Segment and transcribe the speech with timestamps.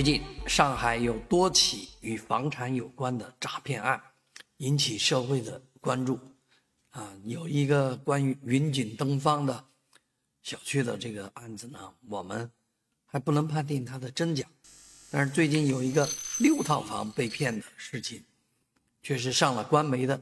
[0.00, 4.02] 最近，上海有多起与房产有关的诈骗案，
[4.56, 6.18] 引起社会的关注。
[6.88, 9.62] 啊，有一个关于云锦东方的
[10.40, 12.50] 小区的这个案子呢，我们
[13.04, 14.46] 还不能判定它的真假。
[15.10, 16.08] 但是最近有一个
[16.38, 18.24] 六套房被骗的事情，
[19.02, 20.18] 却是上了官媒的，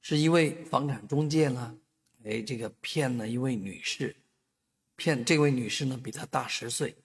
[0.00, 1.76] 是一位房产中介呢，
[2.24, 4.16] 哎，这个骗了一位女士，
[4.96, 6.96] 骗这位女士呢比他大十岁。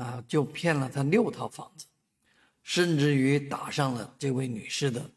[0.00, 1.84] 啊，就骗了他六套房子，
[2.62, 5.10] 甚至于打上了这位女士的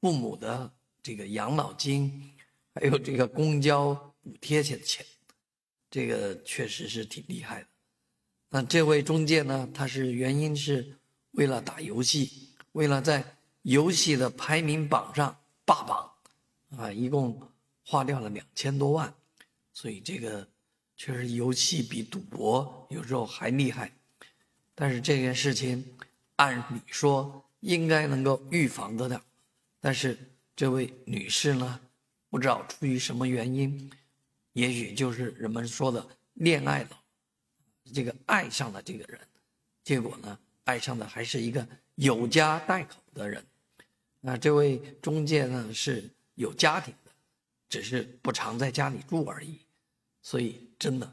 [0.00, 2.32] 父母的这个养老金，
[2.74, 3.92] 还有这个公交
[4.22, 5.04] 补贴钱的钱，
[5.90, 7.66] 这个确实是挺厉害的。
[8.48, 10.96] 那这位中介呢，他是原因是
[11.32, 13.22] 为了打游戏，为了在
[13.62, 16.10] 游戏的排名榜上霸榜，
[16.78, 17.38] 啊，一共
[17.84, 19.12] 花掉了两千多万，
[19.74, 20.48] 所以这个
[20.96, 23.92] 确实游戏比赌博有时候还厉害。
[24.80, 25.84] 但是这件事情，
[26.36, 29.22] 按理说应该能够预防得了，
[29.78, 30.16] 但是
[30.56, 31.78] 这位女士呢，
[32.30, 33.90] 不知道出于什么原因，
[34.54, 36.98] 也许就是人们说的恋爱了，
[37.92, 39.20] 这个爱上了这个人，
[39.84, 43.44] 结果呢，爱上的还是一个有家带口的人。
[44.18, 47.12] 那这位中介呢是有家庭的，
[47.68, 49.58] 只是不常在家里住而已。
[50.22, 51.12] 所以真的，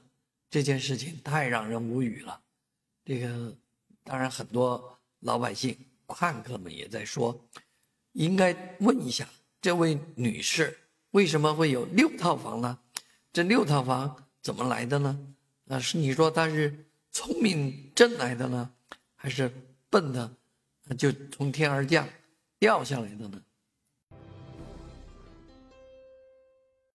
[0.50, 2.42] 这件事情太让人无语了。
[3.06, 3.56] 这个
[4.08, 5.78] 当然，很多老百姓、
[6.08, 7.38] 看客们也在说，
[8.14, 9.28] 应该问一下
[9.62, 10.76] 这位女士
[11.12, 12.80] 为什么会有六套房呢？
[13.34, 15.20] 这六套房怎么来的呢？
[15.68, 18.72] 啊，是你说她是聪明挣来的呢，
[19.16, 19.52] 还是
[19.90, 20.34] 笨的，
[20.98, 22.08] 就从天而降
[22.58, 23.42] 掉下来的呢？